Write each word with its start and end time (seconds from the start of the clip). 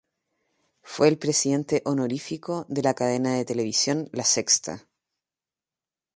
Fue 0.81 1.09
el 1.09 1.19
presidente 1.19 1.83
honorífico 1.85 2.65
de 2.69 2.81
la 2.81 2.95
cadena 2.95 3.33
de 3.35 3.45
televisión 3.45 4.09
La 4.11 4.23
Sexta. 4.23 4.87